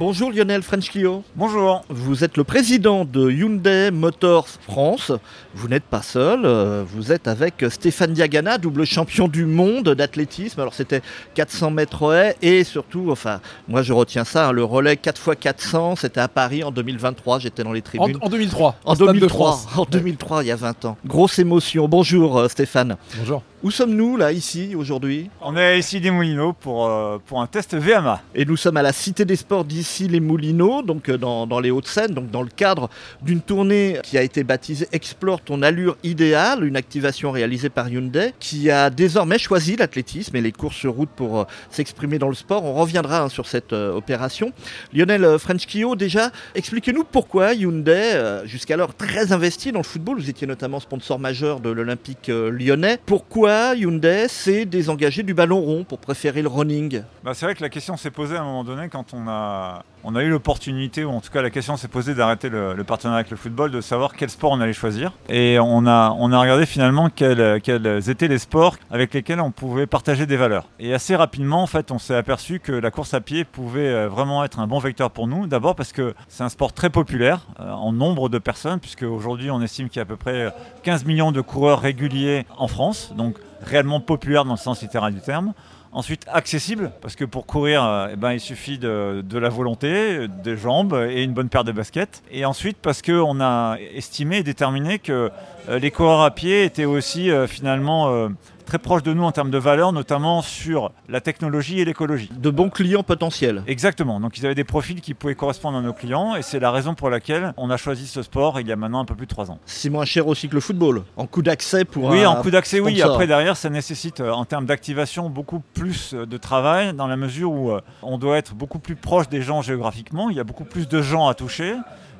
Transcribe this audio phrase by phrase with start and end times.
[0.00, 1.24] Bonjour Lionel Frenchkio.
[1.36, 1.82] Bonjour.
[1.90, 5.12] Vous êtes le président de Hyundai Motors France.
[5.54, 10.58] Vous n'êtes pas seul, euh, vous êtes avec Stéphane Diagana, double champion du monde d'athlétisme.
[10.58, 11.02] Alors c'était
[11.34, 16.20] 400 mètres haies et surtout, enfin, moi je retiens ça, hein, le relais 4x400, c'était
[16.20, 18.16] à Paris en 2023, j'étais dans les En, tribunes.
[18.22, 18.76] en 2003.
[18.86, 19.68] En au Stade de 2003, France.
[19.76, 20.96] en 2003, il y a 20 ans.
[21.04, 21.88] Grosse émotion.
[21.88, 22.96] Bonjour euh, Stéphane.
[23.18, 23.42] Bonjour.
[23.62, 27.76] Où sommes-nous là, ici, aujourd'hui On est ici des Moulineaux pour, euh, pour un test
[27.76, 28.22] VMA.
[28.34, 31.60] Et nous sommes à la Cité des Sports d'ici les Moulineaux, donc euh, dans, dans
[31.60, 32.88] les Hauts-de-Seine, donc dans le cadre
[33.20, 38.32] d'une tournée qui a été baptisée Explore ton allure idéale, une activation réalisée par Hyundai,
[38.40, 42.34] qui a désormais choisi l'athlétisme et les courses sur route pour euh, s'exprimer dans le
[42.34, 42.64] sport.
[42.64, 44.54] On reviendra hein, sur cette euh, opération.
[44.94, 50.80] Lionel Frenchkio, déjà, expliquez-nous pourquoi Hyundai, jusqu'alors très investi dans le football, vous étiez notamment
[50.80, 56.48] sponsor majeur de l'Olympique lyonnais, pourquoi Hyundai s'est désengagé du ballon rond pour préférer le
[56.48, 57.02] running?
[57.24, 59.84] Bah, c'est vrai que la question s'est posée à un moment donné quand on a,
[60.04, 63.20] on a eu l'opportunité, ou en tout cas la question s'est posée d'arrêter le, partenariat
[63.20, 65.12] avec le football, de savoir quel sport on allait choisir.
[65.28, 70.26] Et on a, regardé finalement quels, quels étaient les sports avec lesquels on pouvait partager
[70.26, 70.66] des valeurs.
[70.78, 74.08] Et assez rapidement, en fait, on s'est aperçu que la course à pied pouvait euh,
[74.08, 75.46] vraiment être un bon vecteur pour nous.
[75.46, 79.50] D'abord parce que c'est un sport très populaire euh, en nombre de personnes, puisque aujourd'hui
[79.50, 83.12] on estime qu'il y a à peu près 15 millions de coureurs réguliers en France.
[83.16, 85.52] Donc réellement populaire dans le sens littéral du terme.
[85.92, 90.56] Ensuite, accessible, parce que pour courir, euh, eh ben, il suffit de, la volonté, des
[90.56, 92.22] jambes et une bonne paire de baskets.
[92.30, 95.32] Et ensuite, parce qu'on a estimé et déterminé que
[95.68, 98.28] euh, les coureurs à pied étaient aussi euh, finalement
[98.70, 102.30] très proches de nous en termes de valeurs, notamment sur la technologie et l'écologie.
[102.32, 103.64] De bons clients potentiels.
[103.66, 106.70] Exactement, donc ils avaient des profils qui pouvaient correspondre à nos clients, et c'est la
[106.70, 109.26] raison pour laquelle on a choisi ce sport il y a maintenant un peu plus
[109.26, 109.58] de 3 ans.
[109.66, 111.02] C'est moins cher aussi que le football.
[111.16, 113.02] En coût d'accès pour Oui, un en coup d'accès, oui.
[113.02, 117.16] Après, derrière, ça nécessite, euh, en termes d'activation, beaucoup plus euh, de travail, dans la
[117.16, 120.30] mesure où euh, on doit être beaucoup plus proche des gens géographiquement.
[120.30, 121.74] Il y a beaucoup plus de gens à toucher.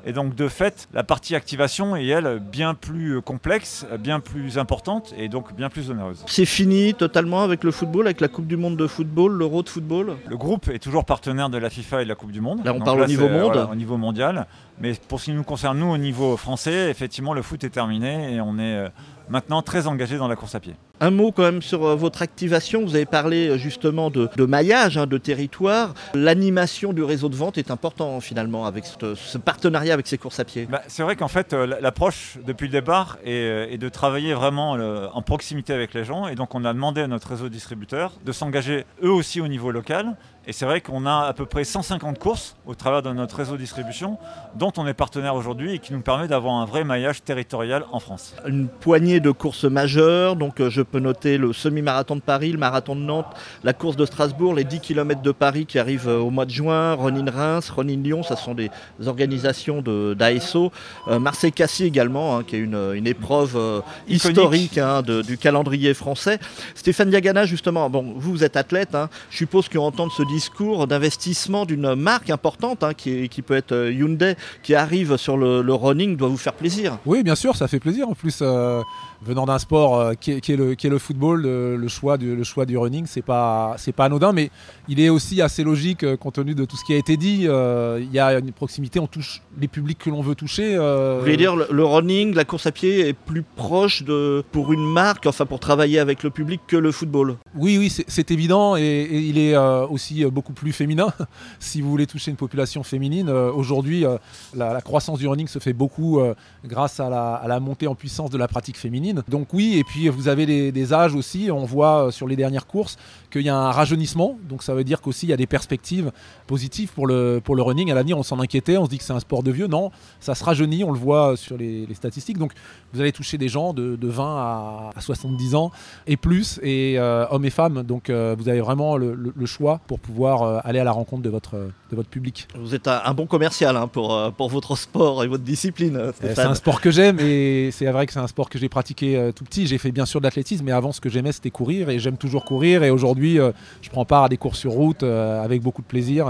[0.05, 4.57] Et donc, de fait, la partie activation est, elle, bien plus euh, complexe, bien plus
[4.57, 6.23] importante et donc bien plus onéreuse.
[6.27, 9.69] C'est fini totalement avec le football, avec la Coupe du Monde de football, l'Euro de
[9.69, 10.17] football?
[10.27, 12.65] Le groupe est toujours partenaire de la FIFA et de la Coupe du Monde.
[12.65, 13.67] Là, on Donc parle au niveau monde.
[13.71, 14.47] au niveau mondial.
[14.79, 18.33] Mais pour ce qui nous concerne, nous, au niveau français, effectivement, le foot est terminé
[18.33, 18.89] et on est euh,
[19.31, 20.75] maintenant très engagé dans la course à pied.
[20.99, 22.83] Un mot quand même sur euh, votre activation.
[22.83, 25.93] Vous avez parlé euh, justement de, de maillage, hein, de territoire.
[26.13, 30.39] L'animation du réseau de vente est important finalement avec ce, ce partenariat avec ces courses
[30.39, 30.67] à pied.
[30.69, 34.33] Bah, c'est vrai qu'en fait, euh, l'approche depuis le départ est, euh, est de travailler
[34.33, 36.27] vraiment euh, en proximité avec les gens.
[36.27, 39.71] Et donc, on a demandé à notre réseau distributeur de s'engager eux aussi au niveau
[39.71, 40.15] local.
[40.47, 43.57] Et c'est vrai qu'on a à peu près 150 courses au travers de notre réseau
[43.57, 44.17] distribution,
[44.55, 47.99] dont on est partenaire aujourd'hui et qui nous permet d'avoir un vrai maillage territorial en
[47.99, 48.33] France.
[48.47, 50.35] Une poignée de courses majeures.
[50.35, 53.27] Donc euh, je peux noter le semi-marathon de Paris, le marathon de Nantes,
[53.63, 56.51] la course de Strasbourg, les 10 km de Paris qui arrivent euh, au mois de
[56.51, 58.71] juin, Ronin Reims, Ronin Lyon, ça sont des
[59.05, 60.71] organisations de- d'ASO.
[61.07, 65.93] Euh, Marseille-Cassis également, hein, qui est une, une épreuve euh, historique hein, de- du calendrier
[65.93, 66.39] français.
[66.73, 71.65] Stéphane Diagana, justement, bon, vous, vous êtes athlète, hein, je suppose qu'entendre ce discours d'investissement
[71.65, 75.73] d'une marque importante, hein, qui, qui peut être euh, Hyundai, qui arrive sur le, le
[75.73, 76.97] running, doit vous faire plaisir.
[77.05, 78.07] Oui, bien sûr, ça fait plaisir.
[78.09, 78.81] En plus, euh,
[79.21, 81.87] venant d'un sport euh, qui, est, qui est le, qui est le football, le, le
[81.87, 84.49] choix du, le choix du running, c'est pas, c'est pas anodin, mais
[84.87, 87.41] il est aussi assez logique euh, compte tenu de tout ce qui a été dit.
[87.41, 90.77] Il y a une proximité, on touche les publics que l'on veut toucher.
[90.77, 94.71] Vous voulez dire le, le running, la course à pied est plus proche de pour
[94.71, 97.35] une marque, enfin pour travailler avec le public que le football?
[97.55, 99.85] Oui, oui, c'est- évident et, et il est euh,
[100.23, 101.13] euh, beaucoup plus féminin.
[101.59, 104.17] si vous voulez toucher une population féminine, euh, aujourd'hui, euh,
[104.55, 106.19] la, croissance du running se fait beaucoup
[106.65, 109.23] grâce à la, montée en puissance de la pratique féminine.
[109.27, 111.49] Donc oui, et puis vous avez des, âges aussi.
[111.51, 112.97] On voit sur les dernières courses
[113.31, 114.37] qu'il y a un rajeunissement.
[114.49, 116.11] Donc ça veut dire qu'aussi il y a des perspectives
[116.47, 117.91] positives pour le, pour le running.
[117.91, 119.67] À l'avenir, on s'en inquiétait, on se dit que c'est un sport de vieux.
[119.67, 122.37] Non, ça se rajeunit, on le voit sur les, statistiques.
[122.37, 122.53] Donc
[122.93, 125.71] vous allez toucher des gens de, de 20 à, à 70 ans
[126.07, 127.83] et plus, et hommes et femmes.
[127.83, 130.10] Donc vous avez vraiment le- le choix pour pouvoir
[130.43, 132.47] euh, aller à la rencontre de votre, de votre public.
[132.59, 135.95] Vous êtes un, un bon commercial hein, pour, euh, pour votre sport et votre discipline.
[135.95, 138.59] euh, Euh, C'est un sport que j'aime et c'est vrai que c'est un sport que
[138.59, 139.67] j'ai pratiqué euh, tout petit.
[139.67, 142.17] J'ai fait bien sûr de l'athlétisme, mais avant ce que j'aimais c'était courir et j'aime
[142.17, 142.83] toujours courir.
[142.83, 145.87] Et aujourd'hui, euh, je prends part à des courses sur route euh, avec beaucoup de
[145.87, 146.25] plaisir.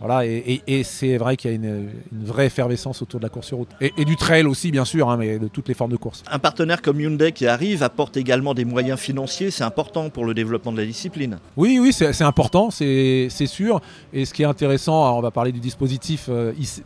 [0.00, 3.24] Voilà, et, et- et c'est vrai qu'il y a une, une vraie effervescence autour de
[3.24, 3.68] la course sur route.
[3.82, 6.22] Et, et du trail aussi, bien sûr, hein, mais de toutes les formes de course.
[6.30, 10.32] Un partenaire comme Hyundai qui arrive apporte également des moyens financiers, c'est important pour le
[10.32, 11.38] développement de la discipline.
[11.56, 13.80] Oui, oui, c'est important, c'est sûr.
[14.12, 16.82] Et ce qui est intéressant, alors on va parler du dispositif euh, ici,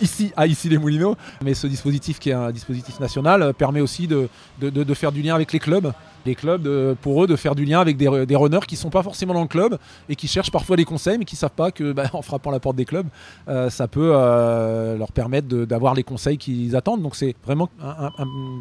[0.00, 3.80] ici à ici les Moulineaux, mais ce dispositif qui est un dispositif national euh, permet
[3.80, 4.28] aussi de,
[4.60, 5.92] de- de- de faire du lien avec les clubs.
[6.26, 8.90] Les clubs, euh, pour eux, de faire du lien avec des, des runners qui sont
[8.90, 9.78] pas forcément dans le club
[10.08, 12.60] et qui cherchent parfois des conseils, mais qui savent pas que bah, en frappant la
[12.60, 13.06] porte des clubs,
[13.48, 17.02] euh, ça peut euh, leur permettre d'avoir les conseils qu'ils attendent.
[17.02, 18.10] Donc c'est vraiment un,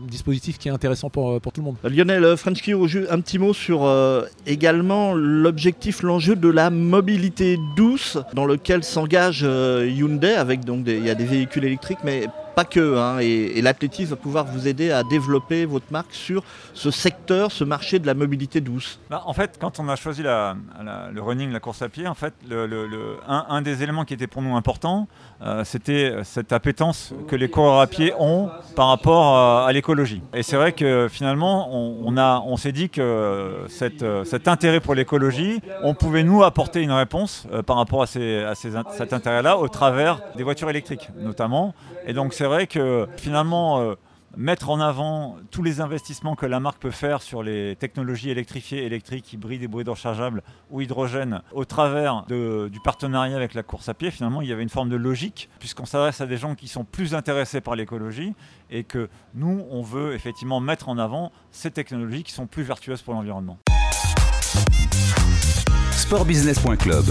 [0.07, 1.75] dispositif qui est intéressant pour, pour tout le monde.
[1.83, 3.87] Lionel Frenchkio, ju- un petit mot sur
[4.47, 11.09] également l'objectif, l'enjeu de la mobilité douce dans lequel s'engage Hyundai avec donc il y
[11.09, 12.25] a des véhicules électriques, mais
[12.59, 12.97] pas que.
[12.97, 17.51] hein, et et l'athlétisme va pouvoir vous aider à développer votre marque sur ce secteur,
[17.51, 18.99] ce marché de la mobilité douce.
[19.09, 22.33] Bah, en fait, quand on a choisi le running, la course à pied, en fait,
[23.27, 25.07] un, des éléments qui était pour nous important,
[25.41, 30.21] euh, c'était cette appétence que les coureurs à pied ont par rapport euh, à l'écologie.
[30.33, 35.93] Et c'est vrai que finalement, on, s'est dit que euh, cet intérêt pour l'écologie, on
[35.93, 41.09] pouvait nous apporter une réponse par rapport à, cet intérêt-là au travers des voitures électriques,
[41.17, 41.73] notamment.
[42.05, 43.95] Et donc c'est vrai que finalement, euh,
[44.35, 48.85] mettre en avant tous les investissements que la marque peut faire sur les technologies électrifiées,
[48.85, 54.11] électriques, hybrides, hybrides rechargeables ou hydrogène au travers du partenariat avec la course à pied,
[54.11, 56.83] finalement, il y avait une forme de logique puisqu'on s'adresse à des gens qui sont
[56.83, 58.33] plus intéressés par l'écologie
[58.69, 63.01] et que nous, on veut effectivement mettre en avant ces technologies qui sont plus vertueuses
[63.01, 63.57] pour l'environnement.
[65.91, 67.05] Sportbusiness.club,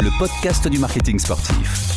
[0.00, 1.96] le podcast du marketing sportif.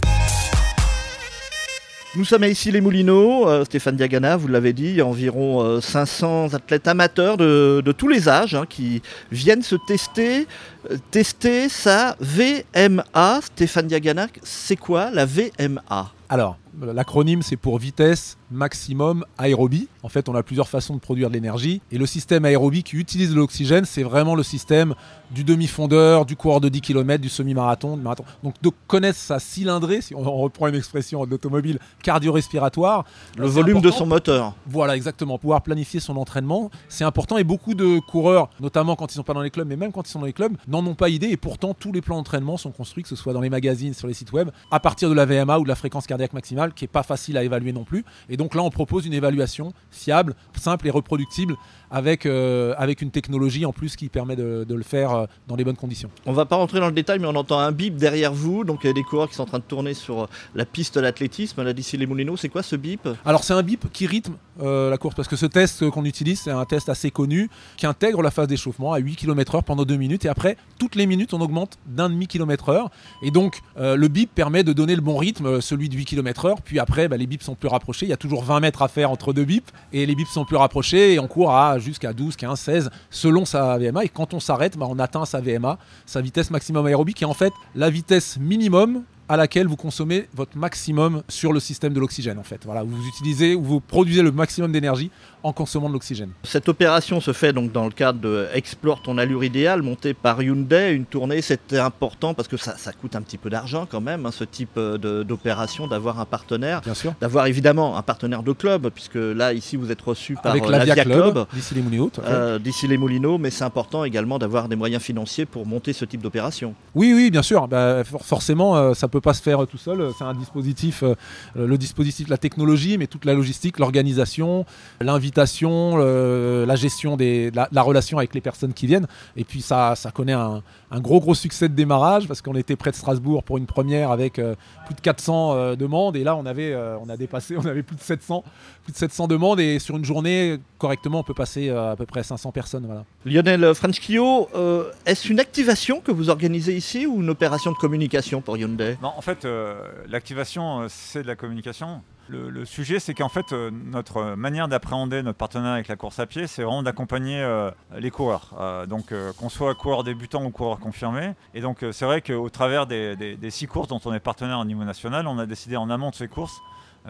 [2.17, 5.61] Nous sommes ici les Moulineaux, euh, Stéphane Diagana, vous l'avez dit, il y a environ
[5.61, 9.01] euh, 500 athlètes amateurs de, de tous les âges hein, qui
[9.33, 10.47] viennent se tester,
[10.89, 13.41] euh, tester sa VMA.
[13.41, 19.87] Stéphane Diagana, c'est quoi la VMA Alors, l'acronyme c'est pour vitesse maximum aérobie.
[20.03, 21.81] En fait, on a plusieurs façons de produire de l'énergie.
[21.91, 24.95] Et le système aérobie qui utilise de l'oxygène, c'est vraiment le système
[25.31, 28.23] du demi-fondeur, du coureur de 10 km, du semi-marathon, du marathon.
[28.43, 33.05] Donc, de connaître sa cylindrée, si on reprend une expression d'automobile, cardio-respiratoire.
[33.37, 34.55] Le volume de son moteur.
[34.67, 35.37] Voilà, exactement.
[35.37, 37.37] Pouvoir planifier son entraînement, c'est important.
[37.37, 40.07] Et beaucoup de coureurs, notamment quand ils sont pas dans les clubs, mais même quand
[40.07, 41.27] ils sont dans les clubs, n'en ont pas idée.
[41.27, 44.07] Et pourtant, tous les plans d'entraînement sont construits, que ce soit dans les magazines, sur
[44.07, 46.85] les sites web, à partir de la VMA ou de la fréquence cardiaque maximale, qui
[46.85, 48.05] est pas facile à évaluer non plus.
[48.29, 51.55] Et donc là, on propose une évaluation fiable, simple et reproductible,
[51.95, 55.55] avec, euh, avec une technologie en plus qui permet de, de le faire euh, dans
[55.55, 56.09] les bonnes conditions.
[56.25, 58.63] On va pas rentrer dans le détail, mais on entend un bip derrière vous.
[58.63, 60.65] Donc il y a des coureurs qui sont en train de tourner sur euh, la
[60.65, 62.37] piste d'athlétisme, là d'ici les Moulineaux.
[62.37, 63.07] C'est quoi ce bip?
[63.25, 66.39] Alors c'est un bip qui rythme euh, la course parce que ce test qu'on utilise
[66.39, 69.97] c'est un test assez connu qui intègre la phase d'échauffement à 8 km/h pendant 2
[69.97, 72.89] minutes et après toutes les minutes on augmente d'un demi km heure
[73.21, 76.61] et donc le bip permet de donner le bon rythme celui de 8 km heure
[76.61, 78.87] puis après bah, les bips sont plus rapprochés il y a toujours 20 mètres à
[78.87, 82.11] faire entre deux bips et les bips sont plus rapprochés et on court à jusqu'à
[82.11, 85.77] 12 15 16 selon sa VMA et quand on s'arrête bah, on atteint sa VMA
[86.07, 87.17] sa vitesse maximum aérobique.
[87.17, 91.59] Qui est en fait la vitesse minimum à laquelle vous consommez votre maximum sur le
[91.59, 92.61] système de l'oxygène en fait.
[92.65, 95.09] Voilà, vous utilisez ou vous produisez le maximum d'énergie
[95.43, 96.29] en consommant de l'oxygène.
[96.43, 100.41] Cette opération se fait donc dans le cadre de Explore ton allure idéale, montée par
[100.41, 100.91] Hyundai.
[100.93, 104.25] Une tournée, c'était important parce que ça, ça coûte un petit peu d'argent quand même,
[104.25, 106.81] hein, ce type euh, d'opération, d'avoir un partenaire.
[106.81, 107.13] Bien sûr.
[107.21, 110.69] D'avoir évidemment un partenaire de club, puisque là, ici, vous êtes reçu par Avec euh,
[110.69, 111.45] l'Avia Club, Club.
[111.53, 112.11] d'ici les Moulineaux.
[112.25, 116.05] euh, d'ici les Moulineaux, mais c'est important également d'avoir des moyens financiers pour monter ce
[116.05, 116.73] type d'opération.
[116.95, 117.67] Oui, oui, bien sûr.
[117.67, 120.11] Bah, for- forcément, euh, ça peut pas se faire euh, tout seul.
[120.17, 121.15] C'est un dispositif, euh,
[121.55, 124.65] le dispositif, la technologie, mais toute la logistique, l'organisation,
[125.01, 129.07] l'invitation, la gestion des, la, la relation avec les personnes qui viennent.
[129.35, 130.61] Et puis ça, ça connaît un,
[130.91, 134.11] un gros gros succès de démarrage parce qu'on était près de Strasbourg pour une première
[134.11, 137.57] avec euh, plus de 400 euh, demandes et là on avait, euh, on a dépassé,
[137.61, 138.43] on avait plus de 700,
[138.83, 142.05] plus de 700 demandes et sur une journée correctement on peut passer euh, à peu
[142.05, 142.85] près 500 personnes.
[142.85, 143.05] Voilà.
[143.25, 148.41] Lionel Frenchkio, euh, est-ce une activation que vous organisez ici ou une opération de communication
[148.41, 148.97] pour Hyundai?
[149.01, 149.75] Non, en fait, euh,
[150.07, 152.01] l'activation, c'est de la communication.
[152.27, 156.25] Le, sujet, c'est qu'en fait, euh, notre manière d'appréhender notre partenariat avec la course à
[156.25, 158.55] pied, c'est vraiment d'accompagner euh, les coureurs.
[158.59, 161.33] Euh, donc, qu'on soit coureur débutant ou coureur confirmé.
[161.53, 164.83] Et donc, c'est vrai qu'au travers des, six courses dont on est partenaire au niveau
[164.83, 166.61] national, on a décidé en amont de ces courses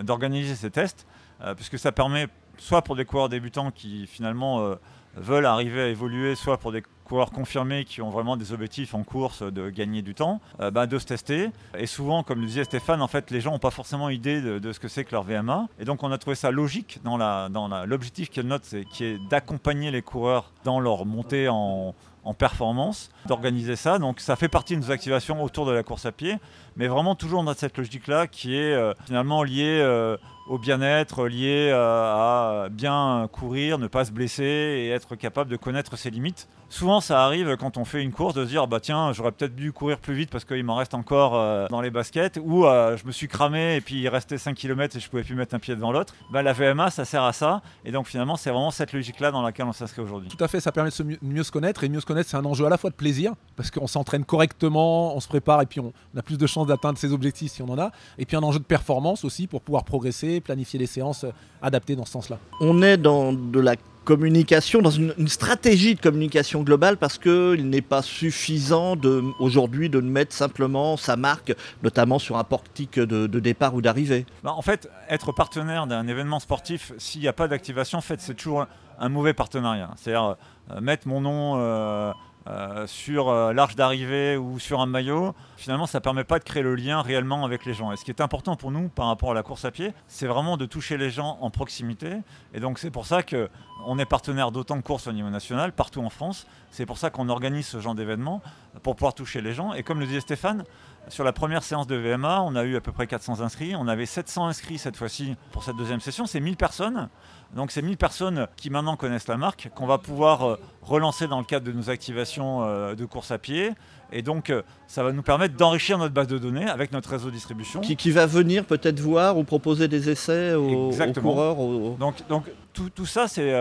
[0.01, 1.07] d'organiser ces tests,
[1.55, 4.75] puisque ça permet, soit pour des coureurs débutants qui finalement
[5.15, 9.03] veulent arriver à évoluer, soit pour des coureurs confirmés qui ont vraiment des objectifs en
[9.03, 11.51] course de gagner du temps, euh, bah, de se tester.
[11.77, 14.71] Et souvent, comme le disait Stéphane, en fait, les gens n'ont pas forcément idée de,
[14.73, 15.67] ce que c'est que leur VMA.
[15.79, 18.49] Et donc, on a trouvé ça logique dans la- dans la- l'objectif qui est le
[18.49, 21.93] nôtre, c'est- qui est d'accompagner les coureurs dans leur montée en,
[22.25, 23.99] en performance, d'organiser ça.
[23.99, 26.37] Donc ça fait partie de nos activations autour de la course à pied,
[26.75, 30.17] mais vraiment toujours dans cette logique-là qui est euh, finalement liée euh,
[30.47, 35.97] au bien-être, liée à bien courir, ne pas se blesser et être capable de connaître
[35.97, 39.13] ses limites souvent ça arrive quand on fait une course de se dire bah tiens
[39.13, 42.39] j'aurais peut-être dû courir plus vite parce qu'il m'en reste encore euh, dans les baskets
[42.43, 45.23] ou euh, je me suis cramé et puis il restait 5 km et je pouvais
[45.23, 46.13] plus mettre un pied devant l'autre.
[46.31, 49.31] Bah, la VMA ça sert à ça et donc finalement c'est vraiment cette logique là
[49.31, 50.29] dans laquelle on s'inscrit aujourd'hui.
[50.29, 52.37] Tout à fait, ça permet de mieux, mieux, se connaître et mieux se connaître c'est
[52.37, 55.65] un enjeu à la fois de plaisir parce qu'on s'entraîne correctement, on se prépare et
[55.65, 58.37] puis on, a plus de chances d'atteindre ses objectifs si on en a et puis
[58.37, 61.31] un enjeu de performance aussi pour pouvoir progresser, planifier les séances euh,
[61.61, 62.39] adaptées dans ce sens-là.
[62.61, 67.81] On est dans de la communication, dans une, stratégie de communication globale, parce qu'il n'est
[67.81, 68.95] pas suffisant
[69.39, 74.25] aujourd'hui de mettre simplement sa marque, notamment sur un portique de, départ ou d'arrivée.
[74.43, 78.21] Bah, en fait, être partenaire d'un événement sportif, s'il n'y a pas d'activation, en fait,
[78.21, 78.65] c'est toujours
[78.99, 79.89] un mauvais partenariat.
[79.97, 80.37] C'est-à-dire
[80.71, 81.55] euh, mettre mon nom.
[81.57, 82.13] Euh,
[82.47, 86.43] euh, sur euh, l'arche d'arrivée ou sur un maillot, finalement ça ne permet pas de
[86.43, 87.91] créer le lien réellement avec les gens.
[87.91, 90.27] Et ce qui est important pour nous par rapport à la course à pied, c'est
[90.27, 92.17] vraiment de toucher les gens en proximité.
[92.53, 96.01] Et donc c'est pour ça qu'on est partenaire d'autant de courses au niveau national, partout
[96.01, 96.45] en France.
[96.69, 98.41] C'est pour ça qu'on organise ce genre d'événement,
[98.83, 99.73] pour pouvoir toucher les gens.
[99.73, 100.65] Et comme le disait Stéphane,
[101.07, 103.75] sur la première séance de VMA, on a eu à peu près 400 inscrits.
[103.75, 106.25] On avait 700 inscrits cette fois-ci pour cette deuxième session.
[106.25, 107.09] C'est 1000 personnes.
[107.55, 111.39] Donc c'est 1000 personnes qui maintenant connaissent la marque, qu'on va pouvoir euh, relancer dans
[111.39, 113.71] le cadre de nos activations euh, de course à pied.
[114.11, 117.27] Et donc euh, ça va nous permettre d'enrichir notre base de données avec notre réseau
[117.27, 117.79] de distribution.
[117.79, 121.55] Qui, va venir peut-être voir ou proposer des essais aux, coureurs.
[121.97, 122.43] Donc, donc
[122.73, 123.53] tout, tout ça, c'est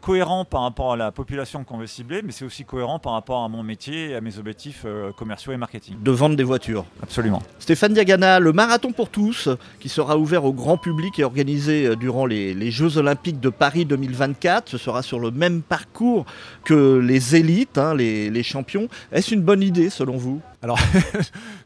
[0.00, 3.42] cohérent par rapport à la population qu'on veut cibler, mais c'est aussi cohérent par rapport
[3.42, 5.96] à mon métier et à mes objectifs commerciaux et marketing.
[6.00, 6.86] De vendre des voitures.
[7.02, 7.42] Absolument.
[7.58, 9.48] Stéphane Diagana, le marathon pour tous,
[9.80, 14.68] qui sera ouvert au grand public et organisé durant les, Jeux Olympiques de Paris 2024,
[14.68, 16.26] ce sera sur le même parcours
[16.64, 18.88] que les élites, hein, les, les champions.
[19.12, 20.40] Est-ce une bonne idée selon vous?
[20.62, 20.78] Alors,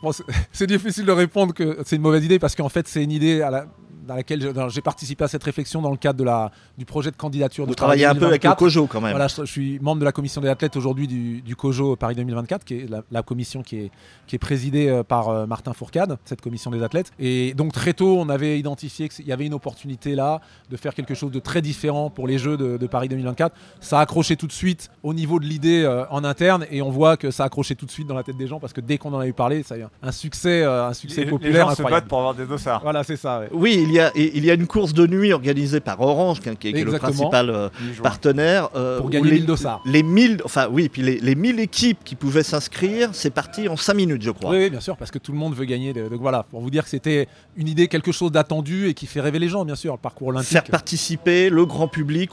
[0.53, 3.43] c'est difficile de répondre que c'est une mauvaise idée parce qu'en fait, c'est une idée
[3.43, 3.67] à la,
[4.07, 7.17] dans laquelle j'ai participé à cette réflexion dans le cadre de la, du projet de
[7.17, 7.67] candidature.
[7.67, 9.13] Vous travaillez un peu avec le COJO quand même.
[9.13, 12.65] Voilà, je, suis membre de la commission des athlètes aujourd'hui du, du, COJO Paris 2024,
[12.65, 13.91] qui est la, commission qui est,
[14.27, 17.13] qui est présidée euh, par euh, Martin Fourcade, cette commission des athlètes.
[17.19, 20.41] Et donc très tôt, on avait identifié qu'il y avait une opportunité là
[20.71, 23.55] de faire quelque chose de très différent pour les Jeux de, Paris 2024.
[23.81, 26.91] Ça a accroché tout de suite au niveau de l'idée euh, en interne et on
[26.91, 28.81] voit que ça a accroché tout de suite dans la tête des gens parce que
[28.81, 31.69] dès qu'on en a eu parlé, ça a eu un succès, un succès populaire.
[31.69, 32.83] Les gens se battent pour avoir des dossards.
[32.83, 33.43] Voilà, c'est ça.
[33.53, 36.69] Oui, il y, a, il y a une course de nuit organisée par Orange, qui,
[36.69, 37.69] est, le principal euh,
[38.03, 38.71] partenaire.
[38.75, 39.83] Euh, pour gagner les, 1000 dossards.
[39.85, 43.77] Les 1000, enfin oui, puis les, les 1000 équipes qui pouvaient s'inscrire, c'est parti en
[43.77, 44.51] 5 minutes, je crois.
[44.51, 45.93] Oui, bien sûr, parce que tout le monde veut gagner.
[45.93, 49.21] Donc voilà, pour vous dire que c'était une idée, quelque chose d'attendu et qui fait
[49.21, 50.49] rêver les gens, bien sûr, le parcours olympique.
[50.49, 52.31] Faire participer le grand public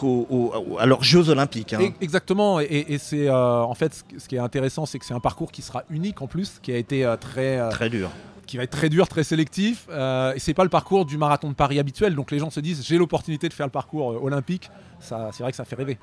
[0.80, 1.74] à leurs Jeux olympiques.
[1.74, 1.92] Hein.
[2.00, 5.52] Exactement, et, c'est euh, en fait ce qui est intéressant, c'est que c'est un parcours
[5.52, 7.70] qui sera unique en plus, qui a été très...
[7.70, 8.10] très dur
[8.50, 9.86] qui va être très dur, très sélectif.
[9.92, 12.16] Euh, et c'est pas le parcours du marathon de Paris habituel.
[12.16, 14.72] Donc les gens se disent j'ai l'opportunité de faire le parcours euh, olympique.
[15.00, 16.00] Ça, c'est vrai que ça fait rêver.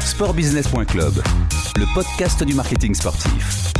[0.00, 1.14] Sportbusiness.club,
[1.76, 3.72] le podcast du marketing sportif.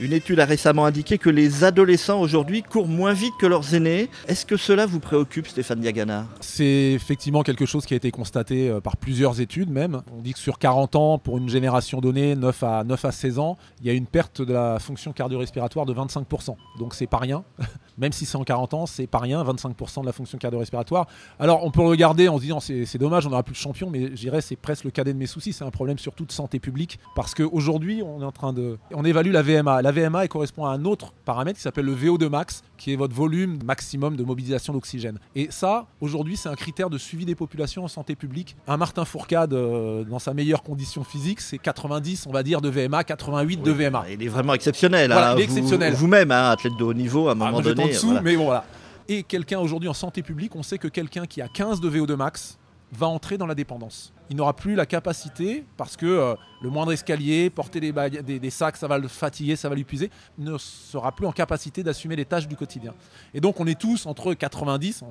[0.00, 4.08] Une étude a récemment indiqué que les adolescents aujourd'hui courent moins vite que leurs aînés.
[4.28, 6.28] Est-ce que cela vous préoccupe, Stéphane Diagana?
[6.40, 10.02] C'est effectivement quelque chose qui a été constaté euh, par plusieurs études même.
[10.16, 13.40] On dit que sur 40 ans, pour une génération donnée, 9 à, 9 à 16
[13.40, 16.54] ans, il y a une perte de la fonction cardio-respiratoire de 25%.
[16.78, 17.42] Donc c'est pas rien.
[17.98, 21.08] même si c'est en 40 ans, c'est pas rien, 25% de la fonction cardio-respiratoire.
[21.40, 24.10] Alors on peut regarder en se disant c'est dommage, on n'aura plus de champion, mais
[24.10, 25.52] je dirais c'est presque le cadet de mes soucis.
[25.52, 28.78] C'est un problème surtout de santé publique parce qu'aujourd'hui on est en train de.
[28.94, 32.28] On évalue la VMA VMA elle correspond à un autre paramètre qui s'appelle le VO2
[32.28, 35.18] max, qui est votre volume maximum de mobilisation d'oxygène.
[35.34, 38.56] Et ça, aujourd'hui, c'est un critère de suivi des populations en santé publique.
[38.66, 42.68] Un Martin Fourcade, euh, dans sa meilleure condition physique, c'est 90, on va dire, de
[42.68, 44.04] VMA, 88 de VMA.
[44.10, 45.10] Il est vraiment exceptionnel.
[45.12, 45.94] Voilà, il est exceptionnel.
[45.94, 47.84] Vous-même, hein, athlète de haut niveau, à un ah, moment donné.
[47.84, 48.64] En dessous, mais bon, voilà.
[49.08, 52.14] Et quelqu'un aujourd'hui en santé publique, on sait que quelqu'un qui a 15 de VO2
[52.14, 52.58] max,
[52.92, 54.12] va entrer dans la dépendance.
[54.30, 58.86] Il n'aura plus la capacité, parce que euh, le moindre escalier, porter des, sacs, ça
[58.86, 62.56] va le fatiguer, ça va l'épuiser, ne sera plus en capacité d'assumer les tâches du
[62.56, 62.94] quotidien.
[63.34, 65.04] Et donc on est tous entre 90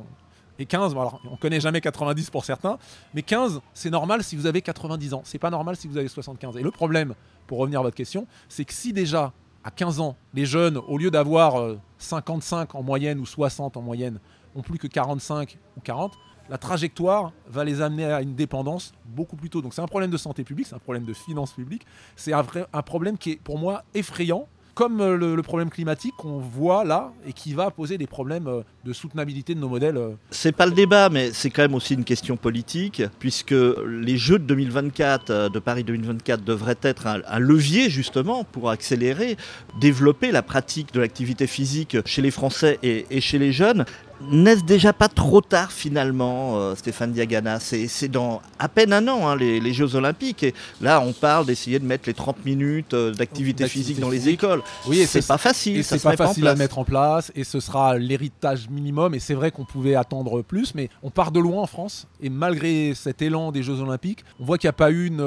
[0.59, 2.77] et 15, alors on connaît jamais 90 pour certains,
[3.13, 6.07] mais 15 c'est normal si vous avez 90 ans, c'est pas normal si vous avez
[6.07, 6.57] 75.
[6.57, 7.13] Et le problème,
[7.45, 10.97] pour revenir à votre question, c'est que si déjà à 15 ans, les jeunes, au
[10.97, 14.19] lieu d'avoir 55 euh, en moyenne ou 60 en moyenne,
[14.55, 16.17] ont plus que 45 ou 40,
[16.49, 19.61] la trajectoire va les amener à une dépendance beaucoup plus tôt.
[19.61, 21.85] Donc c'est un problème de santé publique, c'est un problème de finances publiques,
[22.15, 22.43] c'est un,
[22.83, 27.33] problème qui est pour moi effrayant comme euh, le, problème climatique qu'on voit là et
[27.33, 29.97] qui va poser des problèmes euh, de soutenabilité de nos modèles.
[29.97, 30.11] euh.
[30.29, 33.55] C'est pas le débat, mais c'est quand même aussi une question politique, puisque
[33.87, 39.35] les Jeux de 2024, euh, de Paris 2024, devraient être un, levier justement pour accélérer,
[39.79, 43.83] développer la pratique de l'activité physique chez les Français et chez les jeunes.
[44.19, 49.27] N'est-ce déjà pas trop tard finalement, euh, Stéphane Diagana C'est dans à peine un an
[49.27, 52.95] hein, les, les Jeux Olympiques, et là on parle d'essayer de mettre les 30 minutes
[52.95, 54.63] euh, d'activité physique dans les écoles.
[54.87, 57.59] Oui, et c'est ce- pas facile, c'est pas facile à mettre en place et ce
[57.59, 59.13] sera l'héritage minimum.
[59.13, 62.07] Et c'est vrai qu'on pouvait attendre plus, mais on part de loin en France.
[62.19, 65.19] Et malgré cet élan des Jeux Olympiques, on voit qu'il n'y a pas eu une,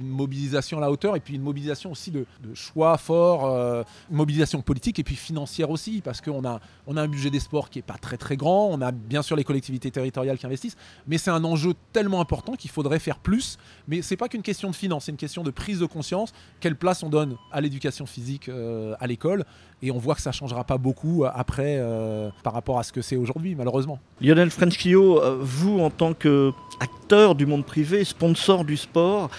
[0.00, 3.82] une mobilisation à la hauteur et puis une mobilisation aussi de, de choix forts, euh,
[4.10, 7.40] une mobilisation politique et puis financière aussi, parce qu'on a, on a un budget des
[7.40, 8.68] sports qui est pas très très grand.
[8.70, 12.54] On a bien sûr les collectivités territoriales qui investissent, mais c'est un enjeu tellement important
[12.54, 13.58] qu'il faudrait faire plus.
[13.86, 16.32] Mais c'est pas qu'une question de finance, c'est une question de prise de conscience.
[16.60, 19.44] Quelle place on donne à l'éducation physique euh, à l'école?
[19.80, 22.92] Et on voit que ça changera pas beaucoup euh, après euh, par rapport à ce
[22.92, 24.00] que c'est aujourd'hui, malheureusement.
[24.20, 29.30] Lionel Frenchkio, euh, vous en tant qu'acteur du monde privé, sponsor du sport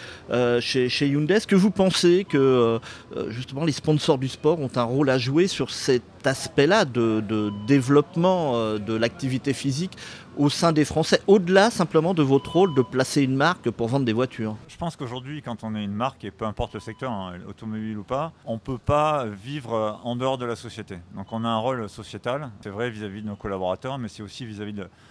[0.60, 2.80] chez, chez Hyundai, est-ce que vous pensez que
[3.30, 7.52] justement les sponsors du sport ont un rôle à jouer sur cet aspect-là de, de
[7.68, 9.98] développement de l'activité physique
[10.38, 14.06] au sein des Français, au-delà simplement de votre rôle de placer une marque pour vendre
[14.06, 17.12] des voitures Je pense qu'aujourd'hui, quand on est une marque, et peu importe le secteur,
[17.12, 20.98] hein, automobile ou pas, on ne peut pas vivre euh, en dehors de la société.
[21.16, 24.46] Donc on a un rôle sociétal, c'est vrai vis-à-vis de nos collaborateurs, mais c'est aussi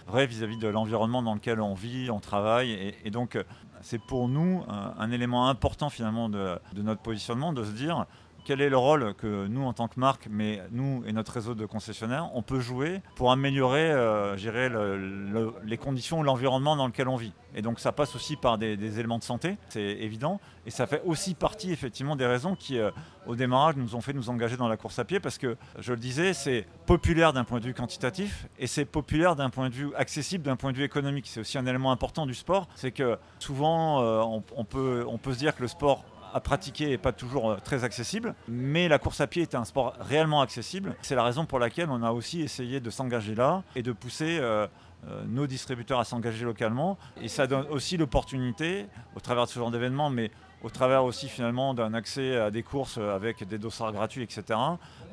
[0.07, 2.93] vrai vis-à-vis de l'environnement dans lequel on vit, on travaille.
[3.03, 3.43] Et, donc euh,
[3.81, 8.05] c'est pour nous un, un élément important finalement de notre positionnement de se dire
[8.49, 11.53] quel est le rôle que nous, en tant que marque, mais nous et notre réseau
[11.53, 17.07] de concessionnaires, on peut jouer pour améliorer euh, le- le- les conditions, l'environnement dans lequel
[17.09, 17.31] on vit.
[17.53, 20.39] Et donc ça passe aussi par des, éléments de santé, c'est évident.
[20.65, 22.89] Et ça fait aussi partie effectivement des raisons qui, euh,
[23.27, 25.93] au démarrage, nous ont fait nous engager dans la course à pied parce que, je
[25.93, 29.75] le disais, c'est populaire d'un point de vue quantitatif et c'est populaire d'un point de
[29.75, 31.27] vue accessible, d'un point de vue économique.
[31.27, 35.33] C'est aussi un élément important du sport, c'est que souvent euh, on peut, on peut
[35.33, 36.03] se dire que le sport
[36.33, 39.65] à pratiquer n'est pas toujours euh, très accessible, mais la course à pied est un
[39.65, 40.95] sport réellement accessible.
[41.01, 44.39] C'est la raison pour laquelle on a aussi essayé de s'engager là et de pousser
[44.39, 44.67] euh,
[45.07, 46.97] euh, nos distributeurs à s'engager localement.
[47.21, 50.31] Et ça donne aussi l'opportunité, au travers de ce genre d'événements, mais
[50.61, 54.59] au travers aussi finalement d'un accès à des courses avec des dossards gratuits, etc.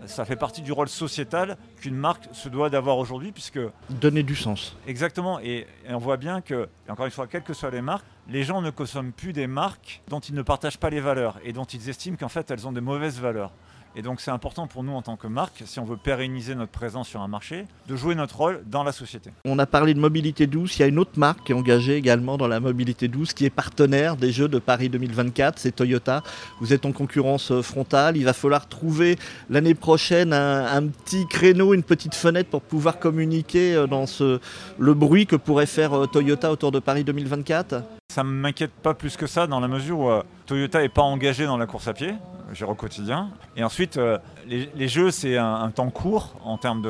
[0.06, 4.34] Ça fait partie du rôle sociétal qu'une marque se doit d'avoir aujourd'hui, puisque Donner du
[4.34, 4.76] sens.
[4.88, 7.80] Exactement, et, et on voit bien que, et encore une fois, quelles que soient les
[7.80, 11.38] marques, les gens ne consomment plus des marques dont ils ne partagent pas les valeurs
[11.44, 13.52] et dont ils estiment qu'en fait elles ont des mauvaises valeurs.
[13.98, 16.70] Et donc c'est important pour nous en tant que marque, si on veut pérenniser notre
[16.70, 19.30] présence sur un marché, de jouer notre rôle dans la société.
[19.46, 21.96] On a parlé de mobilité douce, il y a une autre marque qui est engagée
[21.96, 26.22] également dans la mobilité douce, qui est partenaire des Jeux de Paris 2024, c'est Toyota.
[26.60, 29.16] Vous êtes en concurrence euh, frontale, il va falloir trouver
[29.48, 34.40] l'année prochaine un, un petit créneau, une petite fenêtre pour pouvoir communiquer euh, dans ce,
[34.78, 37.82] le bruit que pourrait faire euh, Toyota autour de Paris 2024.
[38.12, 41.02] Ça ne m'inquiète pas plus que ça dans la mesure où euh, Toyota n'est pas
[41.02, 42.14] engagé dans la course à pied,
[42.52, 43.30] gère au quotidien.
[43.56, 46.82] Et ensuite, euh, les, jeux, c'est un, temps court en termes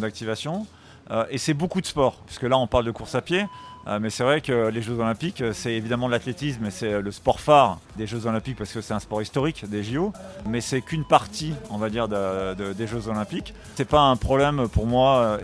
[0.00, 0.66] d'activation.
[1.10, 3.44] Euh, et c'est beaucoup de sport, puisque là, on parle de course à pied.
[3.88, 7.40] euh, mais c'est vrai que les Jeux Olympiques, c'est évidemment l'athlétisme et c'est le sport
[7.40, 10.12] phare des Jeux Olympiques parce que c'est un sport historique des JO.
[10.46, 13.54] Mais c'est qu'une partie, on va dire, de- de- des Jeux Olympiques.
[13.74, 15.38] C'est pas un problème pour moi.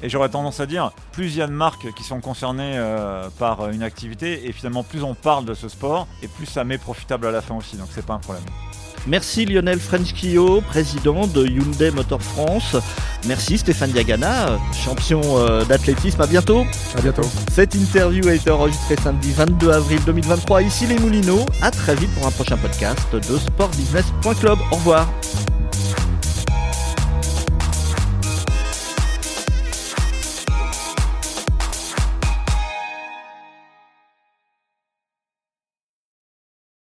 [0.00, 2.78] et j'aurais tendance à dire, plus il y a de marques qui sont concernées
[3.36, 6.78] par une activité, et finalement plus on parle de ce sport, et plus ça m'est
[6.78, 8.44] profitable à la fin aussi, donc c'est pas un problème.
[9.08, 12.76] Merci Lionel Frenchkio, président de Hyundai Motor France.
[13.26, 16.20] Merci Stéphane Diagana, champion euh, d'athlétisme.
[16.20, 16.64] À bientôt.
[16.96, 17.22] À bientôt.
[17.50, 21.46] Cette interview a été enregistrée samedi 22 avril 2023 ici les Moulineaux.
[21.62, 24.58] À très vite pour un prochain podcast de sportbusiness.club.
[24.70, 25.08] Au revoir.